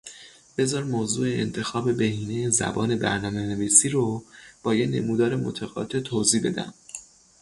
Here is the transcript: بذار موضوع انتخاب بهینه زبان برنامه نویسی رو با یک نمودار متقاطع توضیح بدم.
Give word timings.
بذار 0.57 0.83
موضوع 0.83 1.27
انتخاب 1.27 1.97
بهینه 1.97 2.49
زبان 2.49 2.95
برنامه 2.99 3.39
نویسی 3.41 3.89
رو 3.89 4.23
با 4.63 4.75
یک 4.75 4.89
نمودار 4.93 5.35
متقاطع 5.35 5.99
توضیح 5.99 6.43
بدم. 6.43 6.73